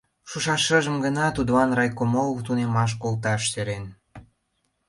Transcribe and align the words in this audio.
Шушаш 0.29 0.61
шыжым 0.67 0.97
гына 1.05 1.25
тудлан 1.35 1.69
райкомол 1.77 2.29
тунемаш 2.45 2.91
колташ 3.01 3.41
сӧрен. 3.51 3.85